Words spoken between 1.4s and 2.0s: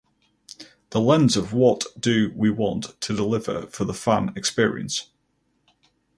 what